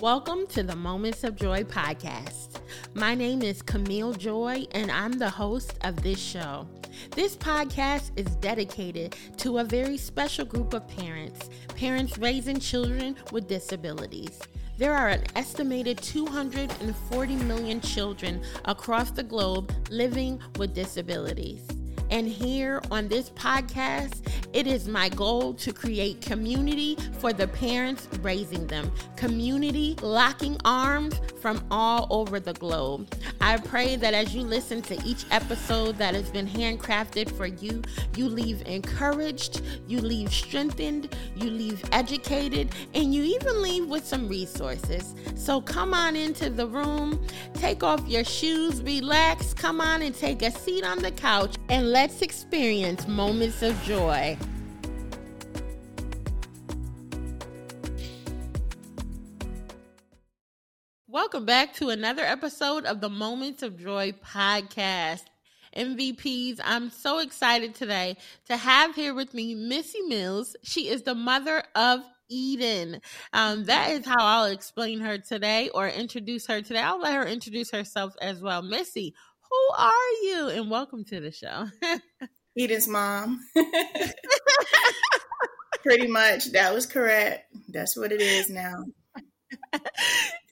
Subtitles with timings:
[0.00, 2.60] Welcome to the Moments of Joy podcast.
[2.94, 6.68] My name is Camille Joy, and I'm the host of this show.
[7.16, 13.48] This podcast is dedicated to a very special group of parents, parents raising children with
[13.48, 14.40] disabilities.
[14.76, 21.66] There are an estimated 240 million children across the globe living with disabilities.
[22.10, 28.08] And here on this podcast, it is my goal to create community for the parents
[28.22, 33.14] raising them, community locking arms from all over the globe.
[33.40, 37.82] I pray that as you listen to each episode that has been handcrafted for you,
[38.16, 44.28] you leave encouraged, you leave strengthened, you leave educated, and you even leave with some
[44.28, 45.14] resources.
[45.34, 50.42] So come on into the room, take off your shoes, relax, come on and take
[50.42, 54.38] a seat on the couch, and let's experience moments of joy.
[61.08, 65.24] Welcome back to another episode of the Moments of Joy podcast.
[65.76, 70.54] MVPs, I'm so excited today to have here with me Missy Mills.
[70.62, 73.00] She is the mother of Eden.
[73.32, 76.80] Um, that is how I'll explain her today or introduce her today.
[76.80, 78.62] I'll let her introduce herself as well.
[78.62, 79.14] Missy,
[79.50, 80.48] who are you?
[80.48, 81.66] And welcome to the show.
[82.58, 83.40] Eden's mom.
[85.82, 86.52] Pretty much.
[86.52, 87.44] That was correct.
[87.68, 88.84] That's what it is now.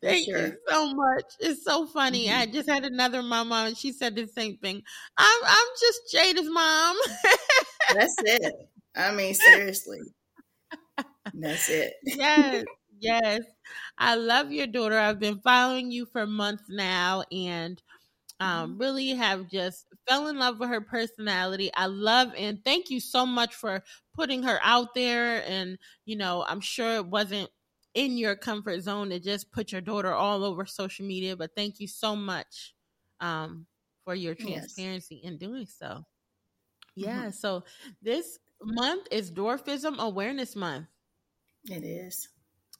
[0.02, 0.46] Thank sure.
[0.46, 1.24] you so much.
[1.40, 2.28] It's so funny.
[2.28, 2.40] Mm-hmm.
[2.40, 4.82] I just had another mama and she said the same thing.
[5.18, 6.96] I'm I'm just Jada's mom.
[7.94, 8.54] That's it.
[8.94, 10.00] I mean, seriously.
[11.34, 11.94] That's it.
[12.04, 12.64] yes,
[12.98, 13.40] yes.
[13.98, 14.98] I love your daughter.
[14.98, 17.82] I've been following you for months now and
[18.40, 18.78] um, mm-hmm.
[18.80, 21.70] really have just fell in love with her personality.
[21.74, 23.82] I love and thank you so much for
[24.14, 25.42] putting her out there.
[25.46, 27.48] And, you know, I'm sure it wasn't
[27.94, 31.80] in your comfort zone to just put your daughter all over social media, but thank
[31.80, 32.74] you so much
[33.20, 33.66] um,
[34.04, 35.32] for your transparency yes.
[35.32, 36.04] in doing so.
[36.94, 37.20] Yeah.
[37.20, 37.30] Mm-hmm.
[37.30, 37.64] So
[38.02, 40.86] this month is Dwarfism Awareness Month.
[41.70, 42.28] It is.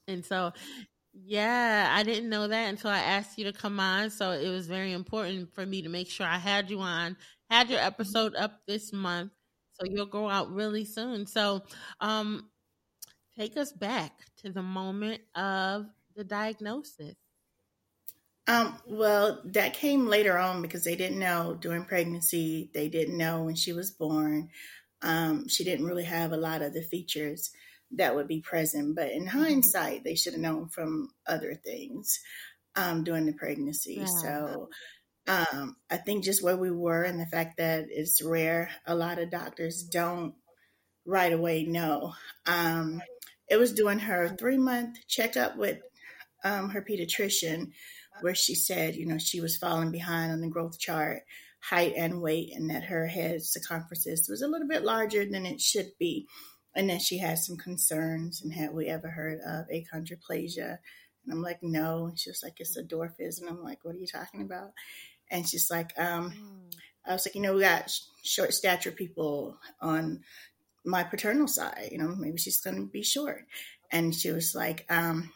[0.06, 0.52] And so
[1.24, 4.10] yeah, I didn't know that until I asked you to come on.
[4.10, 7.16] So it was very important for me to make sure I had you on,
[7.50, 9.32] had your episode up this month.
[9.72, 11.26] So you'll go out really soon.
[11.26, 11.62] So
[12.00, 12.50] um
[13.38, 17.14] take us back to the moment of the diagnosis.
[18.48, 23.42] Um, well, that came later on because they didn't know during pregnancy, they didn't know
[23.42, 24.50] when she was born.
[25.02, 27.50] Um, she didn't really have a lot of the features
[27.92, 28.96] that would be present.
[28.96, 29.38] But in mm-hmm.
[29.38, 32.20] hindsight, they should have known from other things
[32.74, 33.96] um, during the pregnancy.
[34.00, 34.06] Yeah.
[34.06, 34.68] So
[35.28, 39.18] um, I think just where we were and the fact that it's rare, a lot
[39.18, 40.34] of doctors don't
[41.04, 42.14] right away know.
[42.46, 43.00] Um,
[43.48, 45.78] it was during her three month checkup with
[46.44, 47.72] um, her pediatrician
[48.20, 51.22] where she said, you know, she was falling behind on the growth chart,
[51.60, 55.60] height and weight, and that her head circumference was a little bit larger than it
[55.60, 56.26] should be
[56.76, 60.78] and then she had some concerns and had we ever heard of achondroplasia.
[61.24, 62.06] And i'm like no.
[62.06, 63.40] And she was like it's a dwarfism.
[63.40, 64.72] And i'm like what are you talking about?
[65.30, 66.34] And she's like um
[67.04, 67.90] i was like you know we got
[68.22, 70.20] short stature people on
[70.84, 73.44] my paternal side you know maybe she's going to be short.
[73.90, 75.32] And she was like um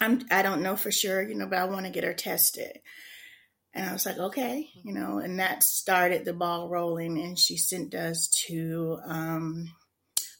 [0.00, 2.80] i'm i don't know for sure you know but i want to get her tested.
[3.74, 7.18] And I was like, okay, you know, and that started the ball rolling.
[7.18, 9.72] And she sent us to um,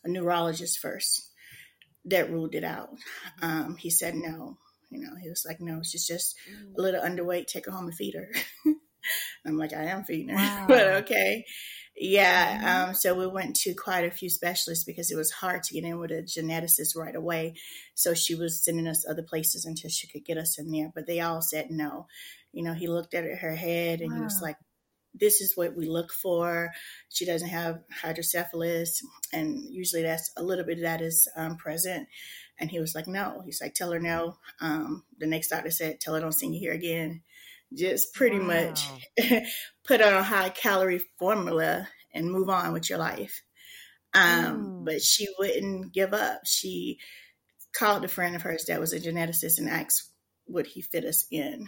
[0.04, 1.30] a neurologist first
[2.04, 2.90] that ruled it out.
[3.40, 4.58] Um, he said no.
[4.90, 6.36] You know, he was like, no, she's just
[6.76, 7.46] a little underweight.
[7.46, 8.28] Take her home and feed her.
[9.46, 10.66] I'm like, I am feeding her, wow.
[10.68, 11.44] but okay.
[11.96, 12.58] Yeah.
[12.58, 12.88] Mm-hmm.
[12.90, 15.84] Um, so we went to quite a few specialists because it was hard to get
[15.84, 17.54] in with a geneticist right away.
[17.94, 20.90] So she was sending us other places until she could get us in there.
[20.94, 22.06] But they all said no.
[22.52, 24.18] You know, he looked at her head and wow.
[24.18, 24.56] he was like,
[25.14, 26.70] this is what we look for.
[27.08, 29.02] She doesn't have hydrocephalus,
[29.32, 32.08] and usually that's a little bit of that is um, present.
[32.58, 33.42] And he was like, no.
[33.44, 34.36] He's like, tell her no.
[34.60, 37.22] Um, the next doctor said, tell her don't see you here again.
[37.74, 38.46] Just pretty wow.
[38.46, 38.86] much
[39.84, 43.42] put her on a high calorie formula and move on with your life.
[44.14, 44.84] Um, mm.
[44.84, 46.42] But she wouldn't give up.
[46.44, 46.98] She
[47.74, 50.10] called a friend of hers that was a geneticist and asked,
[50.46, 51.66] would he fit us in?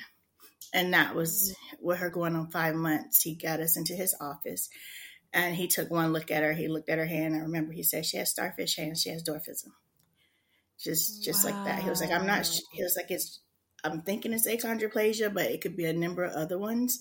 [0.72, 3.22] And that was with her going on five months.
[3.22, 4.68] He got us into his office
[5.32, 6.52] and he took one look at her.
[6.52, 7.34] He looked at her hand.
[7.34, 9.72] I remember he said, She has starfish hands, she has dwarfism.
[10.78, 11.50] Just just wow.
[11.50, 11.82] like that.
[11.82, 13.40] He was like, I'm not, he was like, It's,
[13.82, 17.00] I'm thinking it's achondroplasia, but it could be a number of other ones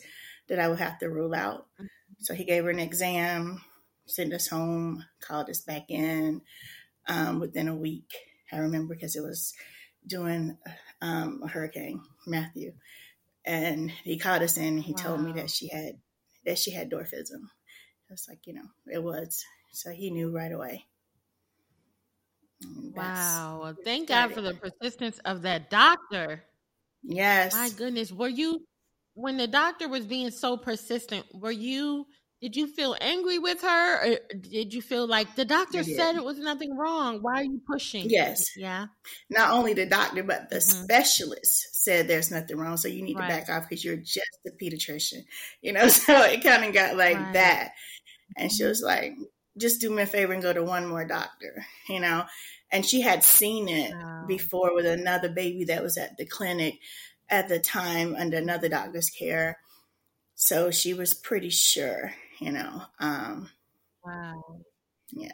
[0.50, 1.68] that I would have to rule out.
[1.76, 1.86] Mm-hmm.
[2.20, 3.62] So he gave her an exam,
[4.08, 6.42] sent us home, called us back in
[7.08, 8.12] um, within a week.
[8.52, 9.54] I remember because it was
[10.06, 10.58] during
[11.02, 12.74] um, a hurricane, Matthew,
[13.46, 14.66] and he called us in.
[14.66, 15.04] And he wow.
[15.04, 16.00] told me that she had
[16.46, 17.42] that she had dwarfism.
[18.10, 20.86] I was like you know it was, so he knew right away.
[22.96, 23.74] Wow!
[23.84, 26.44] Thank God for the persistence of that doctor.
[27.04, 27.54] Yes.
[27.54, 28.66] My goodness, were you
[29.16, 31.26] when the doctor was being so persistent?
[31.34, 32.06] Were you
[32.44, 34.06] did you feel angry with her?
[34.06, 37.20] Or did you feel like the doctor said it was nothing wrong?
[37.22, 38.58] Why are you pushing yes.
[38.58, 38.88] Yeah.
[39.30, 40.84] Not only the doctor but the mm-hmm.
[40.84, 43.30] specialist said there's nothing wrong so you need right.
[43.30, 45.24] to back off because you're just a pediatrician
[45.62, 45.88] you know?
[45.88, 47.34] So it kind of got like right.
[47.34, 47.72] that.
[48.36, 49.16] And she was like
[49.58, 52.26] just do me a favor and go to one more doctor you know?
[52.74, 54.26] And she had seen it wow.
[54.28, 56.74] before with another baby that was at the clinic
[57.30, 59.60] at the time under another doctor's care.
[60.36, 62.12] So she was pretty sure
[62.44, 62.82] you know.
[63.00, 63.50] Um,
[64.06, 64.62] wow.
[65.12, 65.32] Yeah.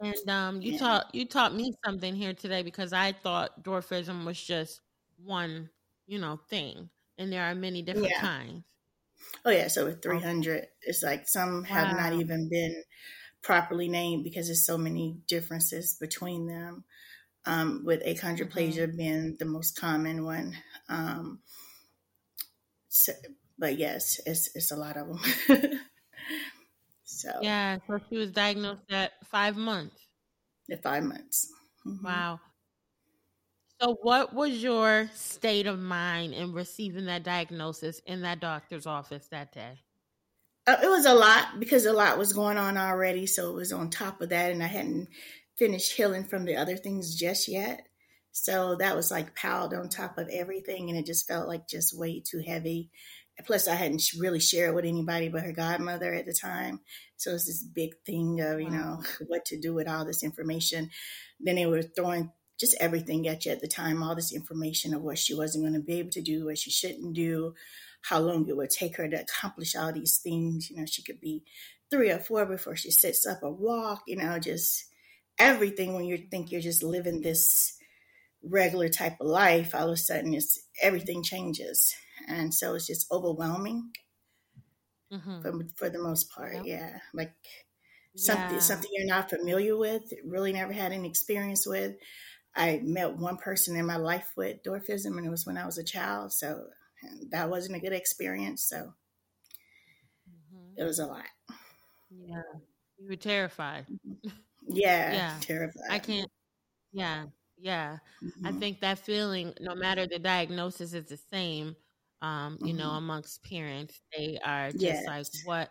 [0.00, 0.78] And um, you yeah.
[0.78, 4.80] taught you taught me something here today because I thought dwarfism was just
[5.22, 5.68] one,
[6.06, 6.88] you know, thing,
[7.18, 8.20] and there are many different yeah.
[8.20, 8.64] kinds.
[9.44, 11.68] Oh yeah, so with three hundred, it's like some wow.
[11.68, 12.82] have not even been
[13.42, 16.84] properly named because there's so many differences between them.
[17.46, 18.96] Um, with achondroplasia mm-hmm.
[18.96, 20.56] being the most common one.
[20.90, 21.40] Um,
[22.88, 23.12] so,
[23.58, 25.80] but yes, it's it's a lot of them.
[27.20, 29.96] So yeah, so she was diagnosed at five months.
[30.70, 31.52] At five months.
[31.86, 32.06] Mm-hmm.
[32.06, 32.40] Wow.
[33.80, 39.26] So, what was your state of mind in receiving that diagnosis in that doctor's office
[39.30, 39.80] that day?
[40.66, 43.26] Uh, it was a lot because a lot was going on already.
[43.26, 45.08] So, it was on top of that, and I hadn't
[45.56, 47.86] finished healing from the other things just yet.
[48.32, 51.98] So, that was like piled on top of everything, and it just felt like just
[51.98, 52.90] way too heavy
[53.44, 56.80] plus I hadn't really shared with anybody but her godmother at the time.
[57.16, 60.90] So it's this big thing of, you know, what to do with all this information.
[61.38, 65.02] Then they were throwing just everything at you at the time, all this information of
[65.02, 67.54] what she wasn't going to be able to do, what she shouldn't do,
[68.02, 70.70] how long it would take her to accomplish all these things.
[70.70, 71.42] You know, she could be
[71.90, 74.84] three or four before she sits up or walk, you know, just
[75.38, 77.76] everything when you think you're just living this
[78.42, 81.94] regular type of life, all of a sudden it's everything changes
[82.28, 83.90] and so it's just overwhelming
[85.12, 85.40] mm-hmm.
[85.40, 86.54] for, for the most part.
[86.54, 86.64] Yep.
[86.66, 87.32] Yeah, like
[88.16, 88.60] something yeah.
[88.60, 91.94] something you're not familiar with, really never had any experience with.
[92.54, 95.78] I met one person in my life with dwarfism, and it was when I was
[95.78, 96.32] a child.
[96.32, 96.66] So
[97.30, 98.62] that wasn't a good experience.
[98.68, 98.76] So
[100.28, 100.80] mm-hmm.
[100.80, 101.24] it was a lot.
[102.10, 102.42] Yeah,
[102.98, 103.86] you were terrified.
[104.72, 105.82] Yeah, yeah, terrified.
[105.90, 106.30] I can't.
[106.92, 107.24] Yeah,
[107.58, 107.98] yeah.
[108.22, 108.46] Mm-hmm.
[108.46, 111.74] I think that feeling, no matter the diagnosis, is the same
[112.22, 112.78] um, you mm-hmm.
[112.78, 114.00] know, amongst parents.
[114.16, 115.06] They are just yes.
[115.06, 115.70] like, what?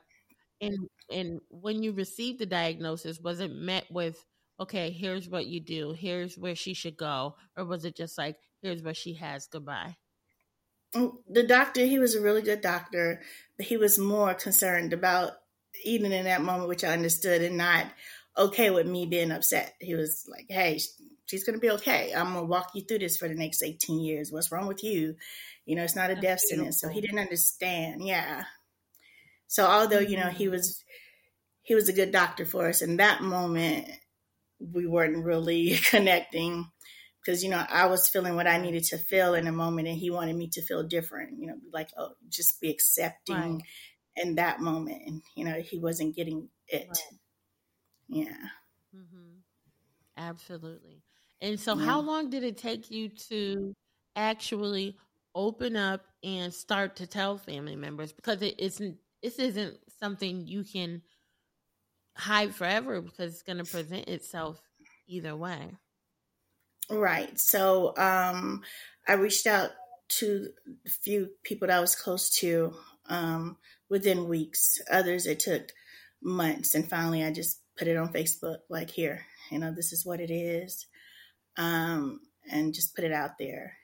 [0.61, 0.77] And
[1.11, 4.23] and when you received the diagnosis, was it met with,
[4.59, 8.35] okay, here's what you do, here's where she should go, or was it just like,
[8.61, 9.95] here's what she has, goodbye?
[10.93, 13.21] Mm, the doctor, he was a really good doctor,
[13.57, 15.33] but he was more concerned about
[15.85, 17.85] even in that moment, which I understood, and not
[18.37, 19.75] okay with me being upset.
[19.79, 20.79] He was like, "Hey,
[21.29, 22.13] she's gonna be okay.
[22.13, 24.31] I'm gonna walk you through this for the next 18 years.
[24.31, 25.15] What's wrong with you?
[25.69, 26.57] You know, it's not a That's death beautiful.
[26.71, 26.81] sentence.
[26.81, 28.03] So he didn't understand.
[28.03, 28.45] Yeah.
[29.45, 30.53] So although, you know, he mm-hmm.
[30.53, 30.83] was
[31.61, 33.87] he was a good doctor for us in that moment,
[34.59, 36.67] we weren't really connecting
[37.23, 39.95] because you know I was feeling what I needed to feel in a moment, and
[39.95, 41.37] he wanted me to feel different.
[41.39, 43.61] You know, like oh, just be accepting right.
[44.15, 46.87] in that moment, and you know he wasn't getting it.
[46.87, 46.97] Right.
[48.07, 48.47] Yeah.
[48.95, 49.37] Mm-hmm.
[50.17, 51.03] Absolutely.
[51.41, 51.85] And so, yeah.
[51.85, 53.75] how long did it take you to
[54.15, 54.97] actually
[55.35, 60.63] open up and start to tell family members because it isn't this isn't something you
[60.63, 61.01] can
[62.15, 64.61] hide forever because it's going to present itself
[65.07, 65.75] either way.
[66.89, 67.39] Right.
[67.39, 68.61] So um
[69.07, 69.71] i reached out
[70.09, 70.49] to
[70.85, 72.73] a few people that i was close to
[73.07, 73.57] um
[73.89, 74.79] within weeks.
[74.91, 75.71] Others it took
[76.21, 80.05] months and finally i just put it on facebook like here you know this is
[80.05, 80.85] what it is
[81.57, 82.19] um
[82.51, 83.77] and just put it out there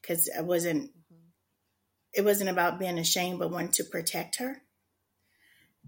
[0.00, 0.90] because I wasn't.
[2.14, 4.62] It wasn't about being ashamed, but wanting to protect her,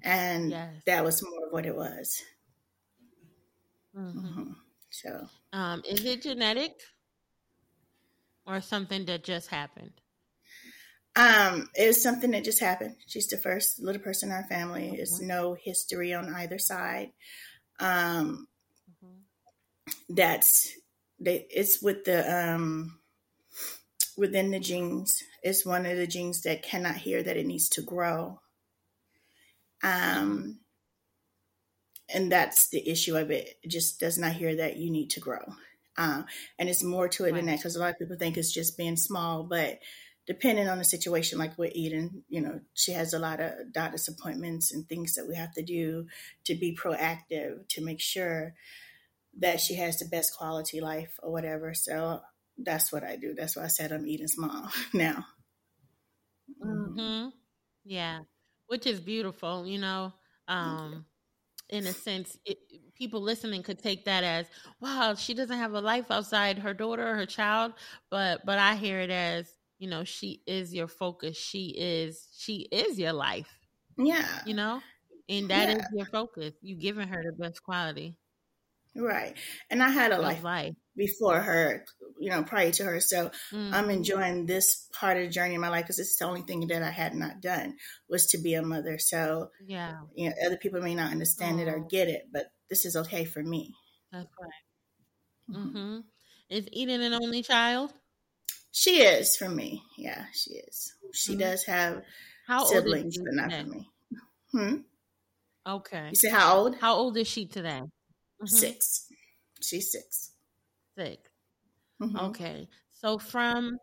[0.02, 0.74] and yes.
[0.86, 2.22] that was more of what it was.
[3.96, 4.18] Mm-hmm.
[4.18, 4.52] Mm-hmm.
[4.90, 6.72] So, um, is it genetic
[8.46, 9.92] or something that just happened?
[11.16, 12.96] Um, it was something that just happened.
[13.06, 14.92] She's the first little person in our family.
[14.94, 15.28] There's mm-hmm.
[15.28, 17.10] no history on either side.
[17.80, 18.46] Um,
[19.04, 20.14] mm-hmm.
[20.14, 20.72] that's
[21.18, 22.99] they, it's with the um
[24.16, 25.22] within the genes.
[25.42, 28.40] It's one of the genes that cannot hear that it needs to grow.
[29.82, 30.60] Um,
[32.12, 33.58] and that's the issue of it.
[33.62, 35.44] It just does not hear that you need to grow.
[35.96, 36.24] Um,
[36.58, 37.36] and it's more to it right.
[37.36, 39.80] than that because a lot of people think it's just being small, but
[40.26, 44.08] depending on the situation, like with Eden, you know, she has a lot of doctor's
[44.08, 46.06] appointments and things that we have to do
[46.44, 48.54] to be proactive to make sure
[49.38, 51.74] that she has the best quality life or whatever.
[51.74, 52.20] So
[52.64, 53.34] that's what I do.
[53.34, 55.24] That's why I said I'm Eden's mom now.
[56.64, 57.28] Mm-hmm.
[57.84, 58.20] Yeah,
[58.66, 60.12] which is beautiful, you know.
[60.48, 61.06] Um,
[61.68, 62.58] in a sense, it,
[62.96, 64.46] people listening could take that as,
[64.80, 67.72] "Wow, she doesn't have a life outside her daughter or her child,"
[68.10, 71.36] but but I hear it as, you know, she is your focus.
[71.36, 73.48] She is she is your life.
[73.96, 74.82] Yeah, you know,
[75.28, 75.76] and that yeah.
[75.76, 76.54] is your focus.
[76.60, 78.16] You giving her the best quality.
[78.94, 79.36] Right.
[79.70, 81.86] And I had a life, life, before her,
[82.18, 83.00] you know, prior to her.
[83.00, 83.72] So mm-hmm.
[83.72, 86.66] I'm enjoying this part of the journey in my life because it's the only thing
[86.66, 88.98] that I had not done was to be a mother.
[88.98, 91.62] So, yeah, you know, other people may not understand oh.
[91.62, 91.88] it or oh.
[91.88, 93.74] get it, but this is okay for me.
[94.12, 95.56] That's right.
[95.56, 95.76] Mm-hmm.
[95.76, 96.00] mm-hmm.
[96.50, 97.94] Is Eden an only child?
[98.72, 99.82] She is for me.
[99.96, 100.92] Yeah, she is.
[101.14, 101.40] She mm-hmm.
[101.40, 102.02] does have
[102.46, 103.62] how siblings, but not today?
[103.62, 103.88] for me.
[104.52, 104.76] Hmm.
[105.66, 106.08] Okay.
[106.10, 106.76] You say how old?
[106.76, 107.80] How old is she today?
[107.80, 108.46] Mm-hmm.
[108.46, 109.06] Six.
[109.62, 110.32] She's six.
[111.00, 111.30] Six.
[112.02, 112.16] Mm-hmm.
[112.16, 112.68] Okay.
[112.90, 113.78] So from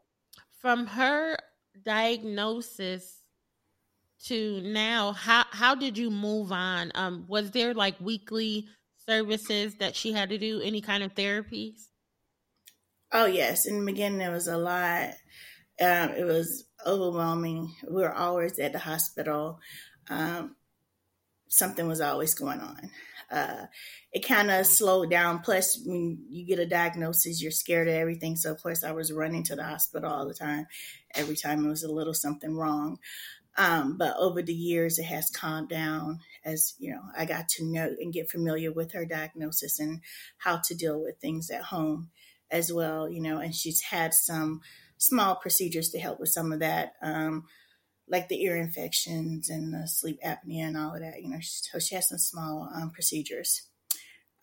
[0.62, 1.36] from her
[1.84, 3.22] diagnosis
[4.26, 6.92] to now, how how did you move on?
[6.94, 8.68] Um, was there like weekly
[9.08, 10.62] services that she had to do?
[10.62, 11.88] Any kind of therapies?
[13.12, 13.66] Oh yes.
[13.66, 15.10] In the beginning, there was a lot.
[15.82, 17.74] Um, it was overwhelming.
[17.90, 19.60] We were always at the hospital.
[20.10, 20.56] Um,
[21.48, 22.92] something was always going on
[23.30, 23.66] uh,
[24.12, 25.40] it kind of slowed down.
[25.40, 28.36] Plus, when you get a diagnosis, you're scared of everything.
[28.36, 30.68] So, of course, I was running to the hospital all the time.
[31.16, 33.00] Every time it was a little something wrong.
[33.58, 37.02] Um, but over the years, it has calmed down as you know.
[37.18, 40.02] I got to know and get familiar with her diagnosis and
[40.38, 42.10] how to deal with things at home
[42.52, 43.10] as well.
[43.10, 44.62] You know, and she's had some
[44.98, 46.94] small procedures to help with some of that.
[47.02, 47.46] Um,
[48.10, 51.22] like the ear infections and the sleep apnea and all of that.
[51.22, 53.64] You know, so she has some small um, procedures.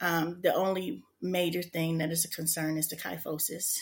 [0.00, 3.78] Um, the only major thing that is a concern is the kyphosis.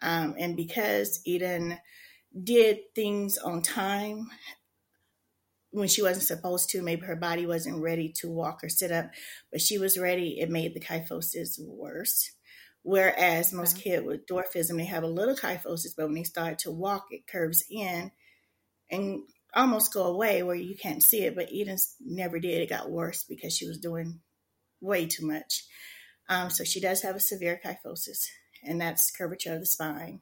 [0.00, 1.78] Um, and because Eden
[2.42, 4.28] did things on time
[5.70, 9.10] when she wasn't supposed to, maybe her body wasn't ready to walk or sit up,
[9.50, 12.32] but she was ready, it made the kyphosis worse.
[12.82, 16.70] Whereas most kids with dwarfism, they have a little kyphosis, but when they start to
[16.72, 18.10] walk, it curves in
[18.92, 19.22] and
[19.54, 21.34] almost go away where you can't see it.
[21.34, 22.60] But Eden never did.
[22.60, 24.20] It got worse because she was doing
[24.80, 25.64] way too much.
[26.28, 28.26] Um, so she does have a severe kyphosis,
[28.62, 30.20] and that's curvature of the spine.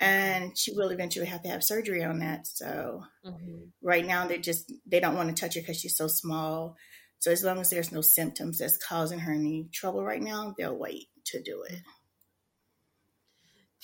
[0.00, 2.48] And she will eventually have to have surgery on that.
[2.48, 3.66] So mm-hmm.
[3.80, 6.76] right now they just they don't want to touch her because she's so small.
[7.20, 10.76] So as long as there's no symptoms that's causing her any trouble right now, they'll
[10.76, 11.78] wait to do it.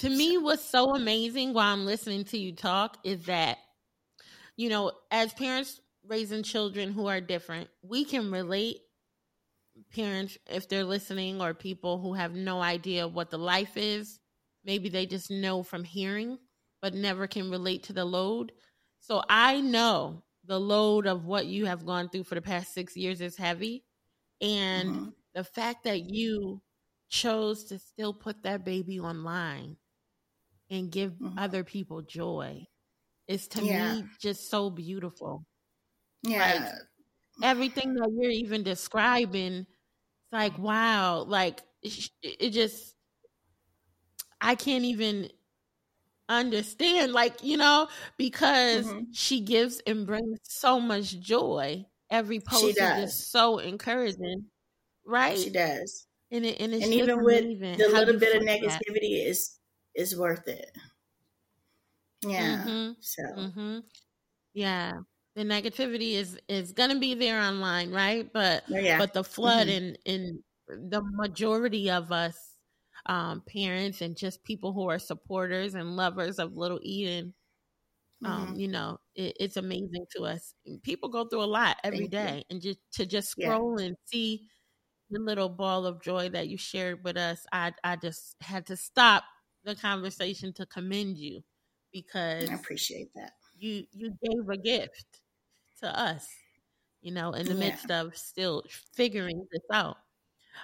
[0.00, 3.58] To me, what's so amazing while I'm listening to you talk is that
[4.60, 8.76] you know, as parents raising children who are different, we can relate
[9.94, 14.18] parents if they're listening or people who have no idea what the life is.
[14.62, 16.36] Maybe they just know from hearing,
[16.82, 18.52] but never can relate to the load.
[18.98, 22.94] So I know the load of what you have gone through for the past six
[22.98, 23.86] years is heavy.
[24.42, 25.08] And mm-hmm.
[25.34, 26.60] the fact that you
[27.08, 29.78] chose to still put that baby online
[30.68, 31.38] and give mm-hmm.
[31.38, 32.66] other people joy
[33.30, 33.94] is to yeah.
[33.94, 35.46] me just so beautiful.
[36.24, 36.52] Yeah.
[36.52, 36.72] Like,
[37.44, 42.96] everything that you're even describing, it's like, wow, like it, just,
[44.40, 45.30] I can't even
[46.28, 47.86] understand, like, you know,
[48.18, 49.04] because mm-hmm.
[49.12, 51.86] she gives and brings so much joy.
[52.10, 54.46] Every post is just so encouraging,
[55.06, 55.38] right?
[55.38, 56.08] She does.
[56.32, 59.28] And, it, and, and even with the little bit of negativity that.
[59.28, 59.58] is
[59.94, 60.70] is worth it.
[62.22, 62.64] Yeah.
[62.66, 62.92] Mm-hmm.
[63.00, 63.22] So.
[63.22, 63.78] Mm-hmm.
[64.54, 64.92] Yeah.
[65.36, 68.30] The negativity is is gonna be there online, right?
[68.32, 68.98] But oh, yeah.
[68.98, 69.94] but the flood mm-hmm.
[70.06, 72.36] in in the majority of us
[73.06, 77.32] um, parents and just people who are supporters and lovers of Little Eden,
[78.24, 78.56] um, mm-hmm.
[78.56, 80.54] you know, it, it's amazing to us.
[80.82, 82.42] People go through a lot every Thank day, you.
[82.50, 83.86] and just to just scroll yeah.
[83.86, 84.48] and see
[85.10, 88.76] the little ball of joy that you shared with us, I I just had to
[88.76, 89.24] stop
[89.64, 91.42] the conversation to commend you
[91.92, 93.32] because I appreciate that.
[93.58, 95.20] You you gave a gift
[95.80, 96.28] to us,
[97.00, 97.58] you know, in the yeah.
[97.58, 98.62] midst of still
[98.94, 99.96] figuring this out.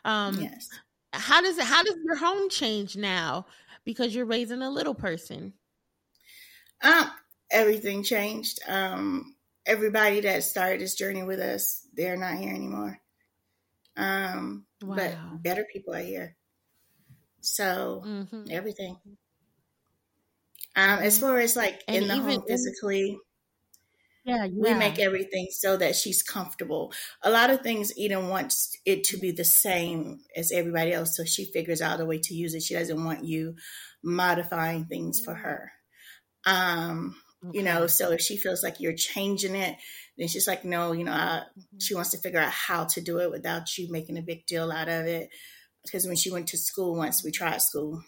[0.04, 0.68] Um yes.
[1.12, 3.47] How does it how does your home change now
[3.85, 5.52] because you're raising a little person?
[6.83, 7.11] Um
[7.50, 8.61] everything changed.
[8.68, 12.99] Um everybody that started this journey with us, they're not here anymore.
[13.97, 14.97] Um wow.
[14.97, 16.37] but better people are here.
[17.40, 18.45] So mm-hmm.
[18.50, 18.97] everything.
[20.76, 23.18] Um, as far as like and in the home physically,
[24.26, 26.92] yeah, yeah, we make everything so that she's comfortable.
[27.23, 31.25] A lot of things Eden wants it to be the same as everybody else, so
[31.25, 32.62] she figures out a way to use it.
[32.62, 33.54] She doesn't want you
[34.02, 35.73] modifying things for her.
[36.45, 37.59] Um, okay.
[37.59, 39.76] you know, so if she feels like you're changing it,
[40.18, 41.78] then she's like, no, you know, I, mm-hmm.
[41.80, 44.71] she wants to figure out how to do it without you making a big deal
[44.71, 45.30] out of it.
[45.85, 48.02] Because when she went to school once, we tried school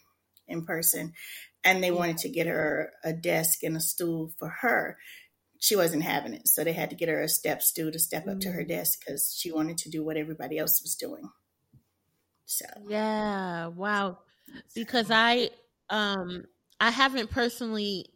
[0.48, 1.12] in person,
[1.64, 4.98] and they wanted to get her a desk and a stool for her.
[5.60, 8.28] She wasn't having it, so they had to get her a step stool to step
[8.28, 8.68] up to her mm.
[8.68, 11.28] desk because she wanted to do what everybody else was doing.
[12.46, 14.18] So yeah, wow.
[14.74, 15.50] Because I
[15.90, 16.44] um
[16.80, 18.06] I haven't personally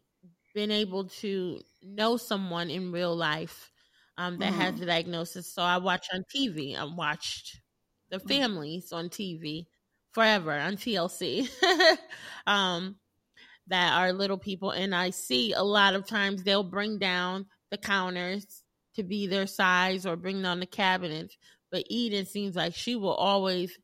[0.54, 3.72] been able to know someone in real life
[4.18, 4.60] um, that mm-hmm.
[4.60, 5.52] has the diagnosis.
[5.52, 6.78] So I watch on TV.
[6.78, 7.60] I watched
[8.10, 8.28] the mm.
[8.28, 9.66] families on TV
[10.12, 11.48] forever on TLC.
[12.46, 12.96] um,
[13.72, 17.78] that are little people and I see a lot of times they'll bring down the
[17.78, 18.62] counters
[18.96, 21.38] to be their size or bring down the cabinets.
[21.70, 23.78] But Eden seems like she will always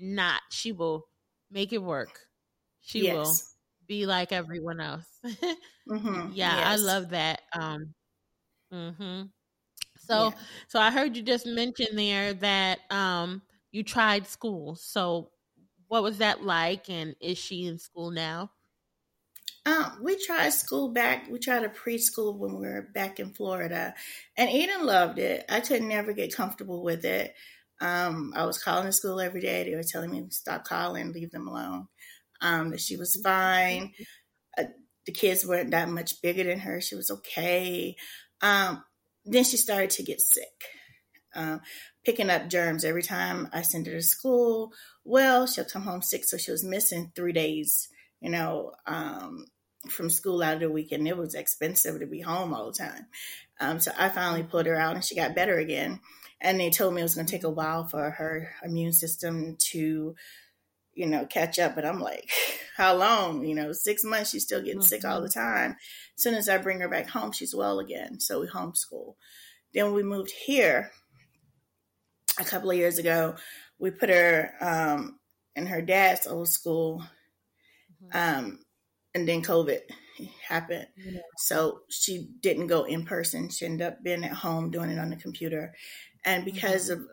[0.00, 0.40] not.
[0.50, 1.06] She will
[1.50, 2.18] make it work.
[2.80, 3.14] She yes.
[3.14, 3.34] will
[3.86, 5.04] be like everyone else.
[5.24, 6.30] mm-hmm.
[6.32, 6.66] Yeah, yes.
[6.66, 7.42] I love that.
[7.52, 7.94] Um,
[8.72, 9.22] mm-hmm.
[9.98, 10.30] So, yeah.
[10.68, 14.76] so I heard you just mention there that um, you tried school.
[14.76, 15.30] So,
[15.88, 16.88] what was that like?
[16.88, 18.50] And is she in school now?
[19.66, 21.28] Um, we tried school back.
[21.28, 23.94] We tried a preschool when we were back in Florida,
[24.36, 25.44] and Eden loved it.
[25.48, 27.34] I could never get comfortable with it.
[27.80, 29.64] Um, I was calling the school every day.
[29.64, 31.88] They were telling me stop calling, leave them alone.
[32.40, 33.92] Um, she was fine.
[34.56, 34.64] Uh,
[35.04, 36.80] the kids weren't that much bigger than her.
[36.80, 37.96] She was okay.
[38.42, 38.84] Um,
[39.24, 40.64] then she started to get sick,
[41.34, 41.60] um,
[42.04, 44.72] picking up germs every time I sent her to school.
[45.04, 47.88] Well, she'll come home sick, so she was missing three days.
[48.20, 49.46] You know, um,
[49.86, 51.08] from school out of the weekend.
[51.08, 53.06] It was expensive to be home all the time.
[53.60, 56.00] Um, so I finally pulled her out and she got better again.
[56.40, 59.56] And they told me it was going to take a while for her immune system
[59.70, 60.14] to,
[60.92, 61.74] you know, catch up.
[61.74, 62.30] But I'm like,
[62.76, 63.44] how long?
[63.44, 64.86] You know, six months, she's still getting mm-hmm.
[64.86, 65.40] sick all the mm-hmm.
[65.40, 65.76] time.
[66.16, 68.20] As soon as I bring her back home, she's well again.
[68.20, 69.14] So we homeschool.
[69.72, 70.90] Then we moved here
[72.38, 73.36] a couple of years ago.
[73.78, 75.18] We put her um,
[75.54, 77.02] in her dad's old school.
[78.02, 78.46] Mm-hmm.
[78.46, 78.58] Um,
[79.16, 79.80] and then COVID
[80.46, 80.86] happened.
[80.94, 81.20] Yeah.
[81.38, 83.48] So she didn't go in person.
[83.48, 85.74] She ended up being at home doing it on the computer.
[86.24, 87.02] And because mm-hmm.
[87.02, 87.08] of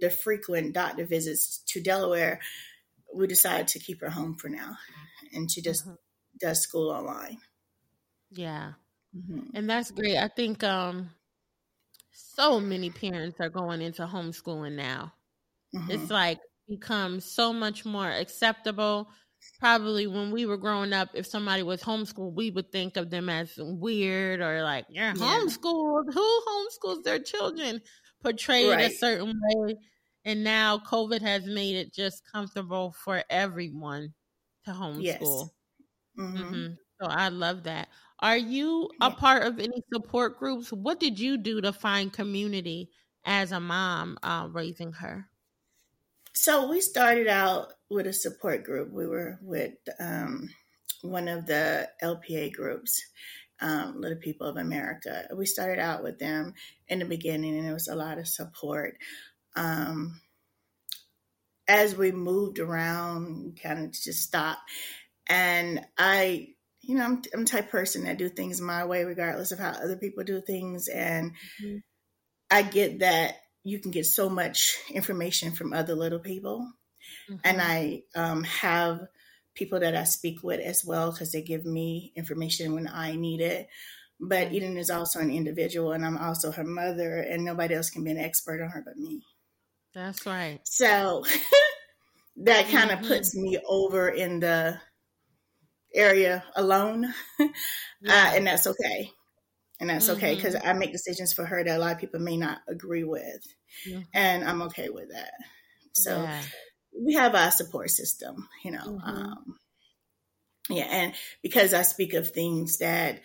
[0.00, 2.40] the frequent doctor visits to Delaware,
[3.12, 4.76] we decided to keep her home for now.
[5.34, 5.94] And she just mm-hmm.
[6.40, 7.38] does school online.
[8.30, 8.74] Yeah.
[9.16, 9.56] Mm-hmm.
[9.56, 10.16] And that's great.
[10.16, 11.10] I think um
[12.12, 15.12] so many parents are going into homeschooling now.
[15.72, 16.12] It's mm-hmm.
[16.12, 19.08] like become so much more acceptable
[19.58, 23.28] probably when we were growing up, if somebody was homeschooled, we would think of them
[23.28, 25.14] as weird or like, you're yeah.
[25.14, 26.12] homeschooled.
[26.12, 27.80] Who homeschools their children?
[28.22, 28.90] Portrayed right.
[28.90, 29.76] a certain way.
[30.24, 34.14] And now COVID has made it just comfortable for everyone
[34.64, 35.02] to homeschool.
[35.02, 35.22] Yes.
[36.18, 36.36] Mm-hmm.
[36.36, 36.66] Mm-hmm.
[37.00, 37.88] So I love that.
[38.20, 40.72] Are you a part of any support groups?
[40.72, 42.90] What did you do to find community
[43.24, 45.28] as a mom uh, raising her?
[46.40, 48.92] So we started out with a support group.
[48.92, 50.48] We were with um,
[51.02, 53.02] one of the LPA groups,
[53.60, 55.26] um, Little People of America.
[55.34, 56.54] We started out with them
[56.86, 58.98] in the beginning, and it was a lot of support.
[59.56, 60.20] Um,
[61.66, 64.60] as we moved around, kind of just stopped.
[65.26, 66.50] And I,
[66.82, 69.70] you know, I'm, I'm the type person that do things my way, regardless of how
[69.70, 70.86] other people do things.
[70.86, 71.78] And mm-hmm.
[72.48, 73.38] I get that
[73.68, 76.72] you can get so much information from other little people.
[77.30, 77.40] Mm-hmm.
[77.44, 79.00] And I um, have
[79.54, 83.40] people that I speak with as well because they give me information when I need
[83.40, 83.68] it.
[84.20, 84.52] But.
[84.52, 88.10] Eden is also an individual, and I'm also her mother, and nobody else can be
[88.10, 89.22] an expert on her but me.
[89.94, 90.60] That's right.
[90.64, 91.24] So
[92.38, 93.08] that kind of mm-hmm.
[93.08, 94.80] puts me over in the
[95.94, 97.04] area alone,
[97.40, 97.46] uh,
[98.00, 98.12] yeah.
[98.12, 99.12] uh, and that's okay
[99.80, 100.16] and that's mm-hmm.
[100.16, 103.04] okay because I make decisions for her that a lot of people may not agree
[103.04, 103.46] with,
[103.88, 104.00] mm-hmm.
[104.12, 105.32] and I'm okay with that.
[105.92, 106.42] So yeah.
[107.04, 108.78] we have our support system, you know.
[108.78, 109.08] Mm-hmm.
[109.08, 109.58] Um,
[110.70, 113.20] yeah, and because I speak of things that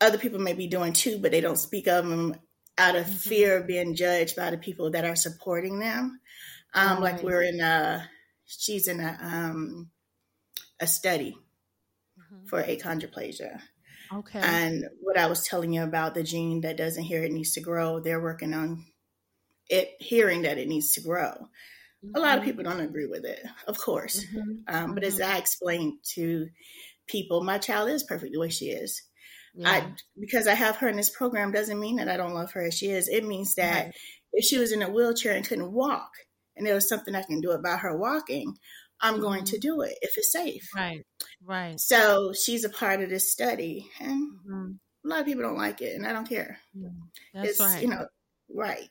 [0.00, 2.34] other people may be doing too, but they don't speak of them
[2.78, 3.14] out of mm-hmm.
[3.16, 6.20] fear of being judged by the people that are supporting them.
[6.74, 7.00] Um.
[7.00, 8.08] Like we're in a,
[8.46, 9.90] she's in a um,
[10.78, 11.36] a study
[12.18, 12.46] mm-hmm.
[12.46, 13.60] for achondroplasia
[14.12, 14.40] Okay.
[14.42, 17.60] And what I was telling you about the gene that doesn't hear it needs to
[17.60, 18.84] grow, they're working on
[19.68, 21.30] it hearing that it needs to grow.
[22.04, 22.16] Mm-hmm.
[22.16, 22.50] A lot of mm-hmm.
[22.50, 24.24] people don't agree with it, of course.
[24.24, 24.74] Mm-hmm.
[24.74, 25.30] Um, but as mm-hmm.
[25.30, 26.48] I explained to
[27.06, 29.02] people, my child is perfect the way she is.
[29.54, 29.70] Yeah.
[29.70, 32.62] I because I have her in this program doesn't mean that I don't love her
[32.62, 33.08] as she is.
[33.08, 33.94] It means that right.
[34.32, 36.10] if she was in a wheelchair and couldn't walk,
[36.56, 38.56] and there was something I can do about her walking,
[39.00, 39.22] I'm mm-hmm.
[39.22, 40.68] going to do it if it's safe.
[40.74, 41.04] Right.
[41.44, 41.80] Right.
[41.80, 44.70] So she's a part of this study, and mm-hmm.
[45.04, 46.58] a lot of people don't like it, and I don't care.
[47.34, 47.82] That's it's, right.
[47.82, 48.06] You know,
[48.54, 48.88] right.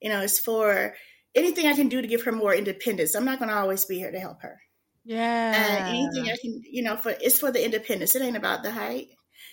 [0.00, 0.94] You know, it's for
[1.34, 3.14] anything I can do to give her more independence.
[3.14, 4.60] I'm not going to always be here to help her.
[5.04, 5.78] Yeah.
[5.78, 8.14] And anything I can, you know, for it's for the independence.
[8.14, 9.08] It ain't about the height.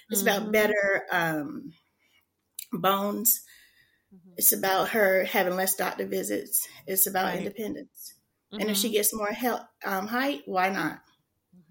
[0.09, 0.43] It's mm-hmm.
[0.43, 1.73] about better um,
[2.71, 3.41] bones.
[4.13, 4.33] Mm-hmm.
[4.37, 6.67] It's about her having less doctor visits.
[6.85, 7.39] It's about right.
[7.39, 8.13] independence.
[8.51, 8.61] Mm-hmm.
[8.61, 8.93] And if she mm-hmm.
[8.93, 10.99] gets more help, um, height, why not?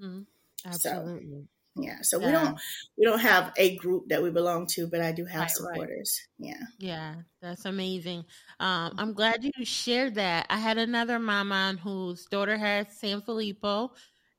[0.01, 0.23] Mm-hmm.
[0.67, 1.49] Absolutely.
[1.77, 1.99] So, yeah.
[2.03, 2.27] So yeah.
[2.27, 2.61] we don't
[2.99, 6.21] we don't have a group that we belong to, but I do have right, supporters.
[6.39, 6.49] Right.
[6.49, 6.67] Yeah.
[6.79, 8.25] Yeah, that's amazing.
[8.61, 10.47] Um, I'm glad you shared that.
[10.49, 13.91] I had another mama whose daughter had Sanfilippo,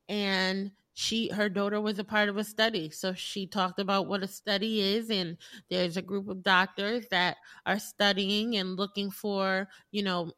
[0.10, 2.90] and she her daughter was a part of a study.
[2.90, 5.38] So she talked about what a study is, and
[5.70, 10.32] there's a group of doctors that are studying and looking for you know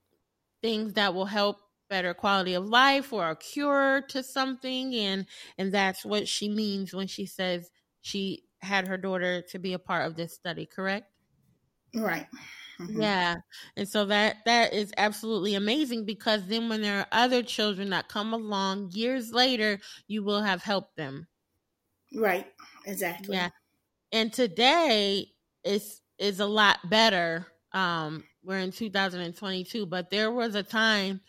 [0.61, 5.25] things that will help better quality of life or a cure to something and
[5.57, 7.71] and that's what she means when she says
[8.01, 11.07] she had her daughter to be a part of this study correct?
[11.95, 12.27] Right.
[12.79, 13.01] Mm-hmm.
[13.01, 13.35] yeah.
[13.75, 18.07] And so that that is absolutely amazing because then when there are other children that
[18.07, 21.27] come along years later you will have helped them.
[22.15, 22.47] Right.
[22.85, 23.35] Exactly.
[23.35, 23.49] Yeah.
[24.11, 25.27] And today
[25.63, 31.21] is is a lot better um we're in 2022 but there was a time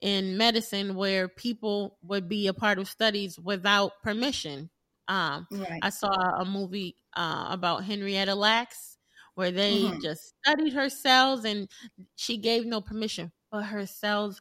[0.00, 4.70] in medicine where people would be a part of studies without permission.
[5.08, 5.80] Um, right.
[5.82, 8.98] I saw a movie uh, about Henrietta Lacks
[9.34, 10.00] where they mm-hmm.
[10.00, 11.68] just studied her cells and
[12.16, 14.40] she gave no permission, but her cells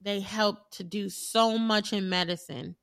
[0.00, 2.74] they helped to do so much in medicine,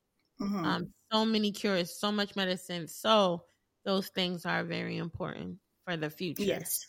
[0.41, 0.65] mm-hmm.
[0.65, 2.87] um, so many cures, so much medicine.
[2.87, 3.43] So
[3.83, 6.43] those things are very important for the future.
[6.43, 6.85] Yes,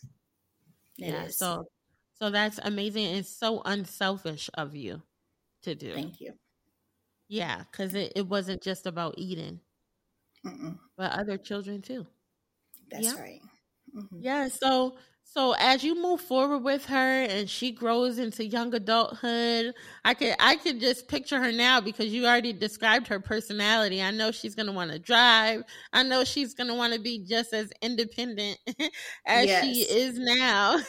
[0.99, 1.25] it yeah.
[1.25, 1.37] Is.
[1.37, 1.65] So
[2.21, 3.07] so that's amazing.
[3.07, 5.03] It's so unselfish of you
[5.63, 5.95] to do.
[5.95, 6.35] Thank you.
[7.29, 9.61] Yeah, because it, it wasn't just about Eden,
[10.45, 10.79] Mm-mm.
[10.97, 12.07] but other children too.
[12.91, 13.21] That's yeah.
[13.21, 13.41] right.
[13.97, 14.17] Mm-hmm.
[14.21, 14.49] Yeah.
[14.49, 14.97] So
[15.33, 20.35] so as you move forward with her and she grows into young adulthood, I could
[20.41, 24.03] I could just picture her now because you already described her personality.
[24.03, 25.63] I know she's gonna want to drive.
[25.93, 28.59] I know she's gonna want to be just as independent
[29.25, 29.65] as yes.
[29.65, 30.81] she is now.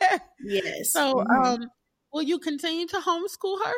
[0.42, 0.94] yes.
[0.94, 1.42] So mm-hmm.
[1.42, 1.70] um
[2.10, 3.74] will you continue to homeschool her?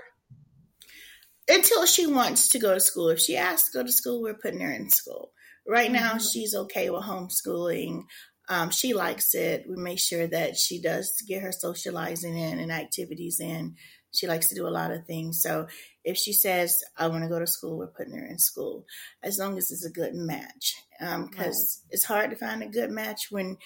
[1.49, 3.09] Until she wants to go to school.
[3.09, 5.33] If she asks to go to school, we're putting her in school.
[5.67, 6.19] Right now, mm-hmm.
[6.19, 8.05] she's okay with homeschooling.
[8.49, 9.67] Um, she likes it.
[9.69, 13.77] We make sure that she does get her socializing in and activities in.
[14.11, 15.41] She likes to do a lot of things.
[15.41, 15.69] So
[16.05, 18.85] if she says, I want to go to school, we're putting her in school
[19.23, 20.75] as long as it's a good match.
[20.99, 21.55] Because um, right.
[21.91, 23.57] it's hard to find a good match when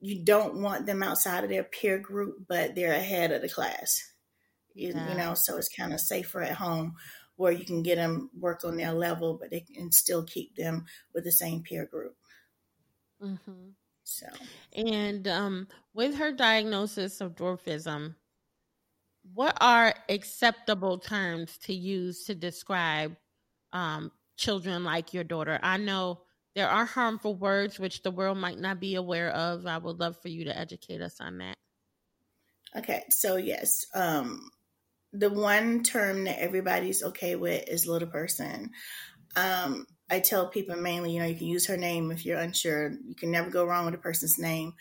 [0.00, 4.10] you don't want them outside of their peer group, but they're ahead of the class.
[4.74, 5.10] You, yeah.
[5.10, 6.94] you know, so it's kind of safer at home
[7.36, 10.86] where you can get them work on their level, but they can still keep them
[11.14, 12.14] with the same peer group.
[13.22, 13.70] Mm-hmm.
[14.10, 14.26] So,
[14.74, 18.16] and um, with her diagnosis of dwarfism,
[19.34, 23.16] what are acceptable terms to use to describe
[23.72, 25.60] um, children like your daughter?
[25.62, 26.22] I know
[26.56, 29.64] there are harmful words which the world might not be aware of.
[29.64, 31.56] I would love for you to educate us on that.
[32.76, 34.50] Okay, so yes, um,
[35.12, 38.70] the one term that everybody's okay with is little person.
[39.36, 42.90] Um, I tell people mainly, you know, you can use her name if you're unsure.
[42.90, 44.74] You can never go wrong with a person's name.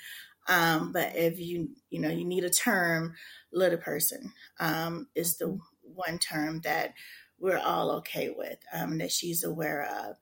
[0.48, 3.16] Um, but if you, you know, you need a term,
[3.54, 6.94] little person um, is the one term that
[7.40, 10.16] we're all okay with, um, that she's aware of.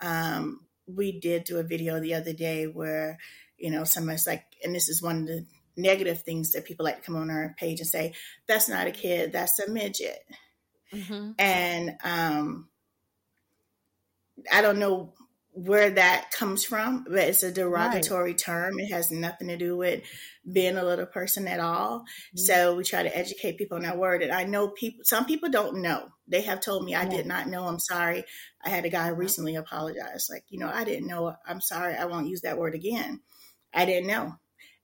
[0.00, 3.18] Um, we did do a video the other day where,
[3.58, 5.46] you know, somebody's like, and this is one of the
[5.76, 8.14] negative things that people like to come on our page and say,
[8.46, 10.20] that's not a kid, that's a midget.
[10.92, 11.32] Mm-hmm.
[11.38, 12.68] And um,
[14.52, 15.14] I don't know
[15.54, 18.38] where that comes from, but it's a derogatory right.
[18.38, 18.78] term.
[18.80, 20.02] It has nothing to do with
[20.52, 22.00] being a little person at all.
[22.00, 22.38] Mm-hmm.
[22.38, 24.22] So we try to educate people on that word.
[24.22, 26.08] And I know people, some people don't know.
[26.26, 27.66] They have told me, I did not know.
[27.66, 28.24] I'm sorry.
[28.64, 30.28] I had a guy recently apologize.
[30.28, 31.36] Like, you know, I didn't know.
[31.46, 31.94] I'm sorry.
[31.94, 33.20] I won't use that word again.
[33.72, 34.34] I didn't know.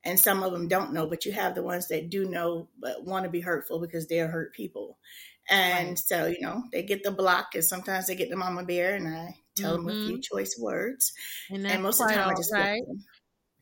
[0.04, 3.04] And some of them don't know, but you have the ones that do know, but
[3.04, 4.98] want to be hurtful because they're hurt people.
[5.48, 5.98] And right.
[5.98, 9.08] so, you know, they get the block and sometimes they get the mama bear and
[9.08, 9.86] I tell mm-hmm.
[9.86, 10.36] them a few mm-hmm.
[10.36, 11.12] choice words.
[11.50, 12.82] And, and most of the time I just right.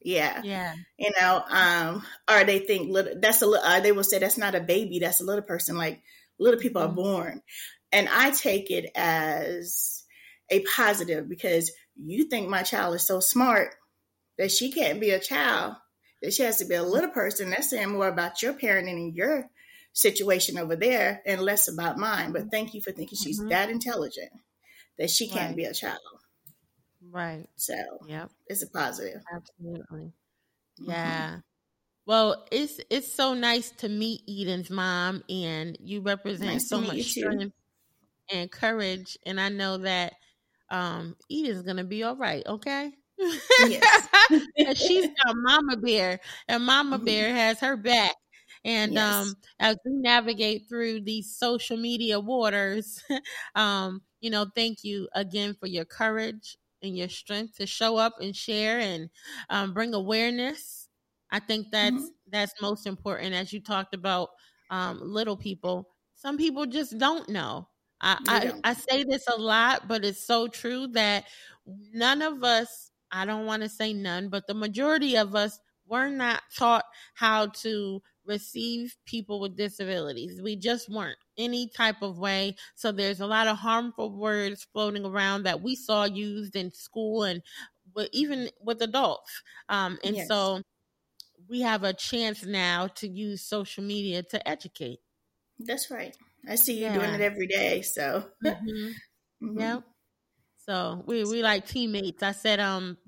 [0.01, 0.41] Yeah.
[0.45, 0.75] Yeah.
[0.99, 4.39] You know, um, or they think little, that's a little, uh, they will say that's
[4.39, 5.77] not a baby, that's a little person.
[5.77, 6.03] Like,
[6.39, 6.93] Little people mm-hmm.
[6.93, 7.43] are born.
[7.91, 10.05] And I take it as
[10.51, 13.75] a positive because you think my child is so smart
[14.39, 15.75] that she can't be a child,
[16.23, 17.51] that she has to be a little person.
[17.51, 19.51] That's saying more about your parenting and your
[19.93, 22.33] situation over there and less about mine.
[22.33, 23.49] But thank you for thinking she's mm-hmm.
[23.49, 24.31] that intelligent
[24.99, 25.57] that she can't right.
[25.57, 25.99] be a child.
[27.11, 27.47] Right.
[27.57, 27.75] So,
[28.07, 29.23] yeah, it's a positive.
[29.33, 30.13] Absolutely.
[30.81, 30.91] Mm-hmm.
[30.91, 31.29] Yeah.
[31.29, 31.39] Mm-hmm.
[32.07, 37.03] Well, it's it's so nice to meet Eden's mom, and you represent nice so much
[37.03, 37.53] strength
[38.33, 39.19] and courage.
[39.27, 40.15] And I know that
[40.71, 42.47] um, Eden's gonna be all right.
[42.47, 42.93] Okay.
[43.19, 44.09] Yes.
[44.75, 47.05] she's got Mama Bear, and Mama mm-hmm.
[47.05, 48.15] Bear has her back.
[48.65, 49.15] And yes.
[49.15, 53.03] um, as we navigate through these social media waters,
[53.55, 58.15] um, you know, thank you again for your courage and your strength to show up
[58.21, 59.11] and share and
[59.51, 60.89] um, bring awareness.
[61.31, 62.07] I think that's mm-hmm.
[62.31, 63.35] that's most important.
[63.35, 64.31] As you talked about
[64.71, 67.69] um, little people, some people just don't know.
[68.01, 71.25] I, I, I say this a lot, but it's so true that
[71.93, 76.09] none of us, I don't want to say none, but the majority of us were
[76.09, 80.41] not taught how to receive people with disabilities.
[80.43, 82.57] We just weren't any type of way.
[82.77, 87.25] So there's a lot of harmful words floating around that we saw used in school
[87.25, 87.43] and
[88.12, 89.43] even with adults.
[89.69, 90.29] Um, and yes.
[90.29, 90.62] so
[91.49, 94.99] we have a chance now to use social media to educate.
[95.59, 96.14] That's right.
[96.49, 96.95] I see you yeah.
[96.95, 97.83] doing it every day.
[97.83, 98.88] So, mm-hmm.
[99.45, 99.59] mm-hmm.
[99.59, 99.83] yep.
[100.67, 102.23] So we we like teammates.
[102.23, 102.99] I said, um,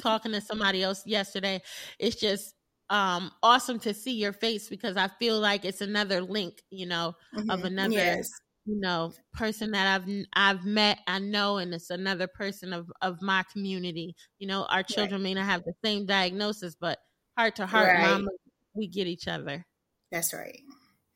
[0.00, 1.60] talking to somebody else yesterday.
[1.98, 2.54] It's just
[2.94, 7.16] um awesome to see your face because I feel like it's another link, you know,
[7.36, 7.50] mm-hmm.
[7.50, 8.30] of another yes.
[8.66, 13.20] you know person that I've I've met, I know, and it's another person of of
[13.20, 14.14] my community.
[14.38, 15.30] You know, our children right.
[15.30, 17.00] may not have the same diagnosis, but
[17.36, 18.10] heart to heart, right.
[18.10, 18.30] mama,
[18.74, 19.66] we get each other.
[20.12, 20.60] That's right.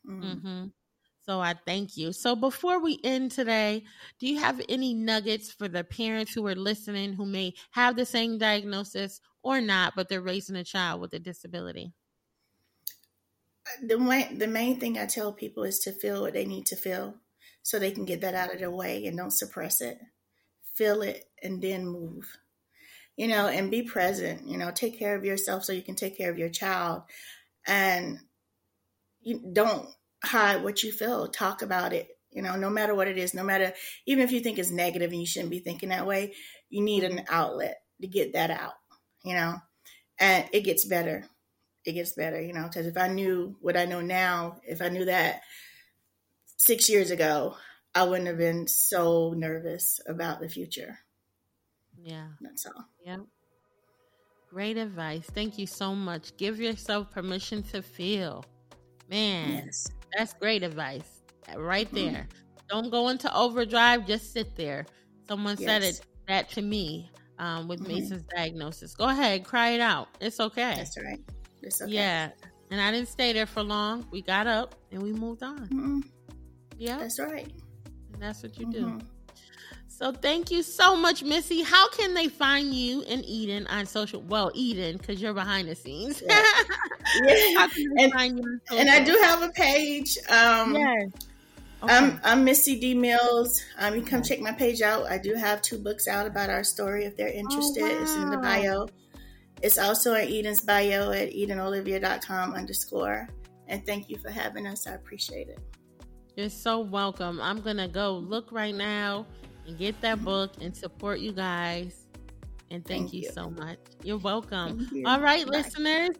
[0.05, 0.23] Mm-hmm.
[0.23, 0.65] mm-hmm.
[1.21, 2.11] So I thank you.
[2.11, 3.83] So before we end today,
[4.19, 8.05] do you have any nuggets for the parents who are listening who may have the
[8.05, 11.93] same diagnosis or not, but they're raising a child with a disability?
[13.83, 16.75] The main, the main thing I tell people is to feel what they need to
[16.75, 17.15] feel
[17.61, 19.99] so they can get that out of their way and don't suppress it.
[20.73, 22.37] Feel it and then move.
[23.15, 26.17] You know, and be present, you know, take care of yourself so you can take
[26.17, 27.03] care of your child.
[27.67, 28.19] And
[29.21, 29.89] you don't
[30.23, 31.27] hide what you feel.
[31.27, 32.07] Talk about it.
[32.31, 33.73] You know, no matter what it is, no matter
[34.05, 36.33] even if you think it's negative and you shouldn't be thinking that way,
[36.69, 37.25] you need an mm-hmm.
[37.35, 38.73] outlet to get that out.
[39.23, 39.55] You know,
[40.19, 41.25] and it gets better.
[41.85, 42.41] It gets better.
[42.41, 45.41] You know, because if I knew what I know now, if I knew that
[46.57, 47.55] six years ago,
[47.95, 50.99] I wouldn't have been so nervous about the future.
[52.01, 52.85] Yeah, that's all.
[53.03, 53.17] Yeah.
[54.49, 55.25] Great advice.
[55.33, 56.35] Thank you so much.
[56.37, 58.45] Give yourself permission to feel.
[59.09, 59.63] Man.
[59.65, 59.91] Yes.
[60.17, 61.21] That's great advice.
[61.55, 62.13] Right mm-hmm.
[62.13, 62.23] there.
[62.23, 62.67] Mm-hmm.
[62.69, 64.07] Don't go into overdrive.
[64.07, 64.85] Just sit there.
[65.27, 65.67] Someone yes.
[65.67, 67.93] said it that to me um, with mm-hmm.
[67.93, 68.93] Mason's diagnosis.
[68.93, 70.09] Go ahead, cry it out.
[70.21, 70.75] It's okay.
[70.75, 71.19] That's right.
[71.63, 71.91] It's okay.
[71.91, 72.29] Yeah.
[72.71, 74.05] And I didn't stay there for long.
[74.11, 75.59] We got up and we moved on.
[75.59, 75.99] Mm-hmm.
[76.77, 76.99] Yeah.
[76.99, 77.51] That's right.
[78.13, 78.85] And that's what you do.
[78.85, 78.99] Mm-hmm.
[79.87, 81.61] So thank you so much, Missy.
[81.61, 84.21] How can they find you and Eden on social?
[84.21, 86.23] Well, Eden, because you're behind the scenes.
[86.25, 86.41] Yeah.
[87.25, 87.67] yeah.
[87.97, 88.13] and,
[88.71, 90.17] and, I do have a page.
[90.29, 91.09] Um, yes.
[91.81, 91.95] Okay.
[91.95, 93.61] I'm, I'm Missy D Mills.
[93.77, 95.05] Um, you come check my page out.
[95.09, 97.83] I do have two books out about our story if they're interested.
[97.83, 98.01] Oh, wow.
[98.01, 98.87] It's in the bio.
[99.61, 103.29] It's also in Eden's bio at edenolivia.com underscore.
[103.67, 104.87] And thank you for having us.
[104.87, 105.59] I appreciate it.
[106.35, 107.39] You're so welcome.
[107.41, 109.25] I'm going to go look right now
[109.65, 112.07] and get that book and support you guys.
[112.71, 113.79] And thank, thank you, you, so much.
[114.03, 114.87] You're welcome.
[114.91, 115.07] You.
[115.07, 115.59] All right, Bye.
[115.59, 116.15] listeners.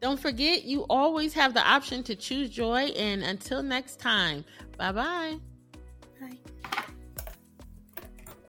[0.00, 2.84] Don't forget, you always have the option to choose joy.
[2.96, 4.44] And until next time,
[4.80, 5.49] bye bye.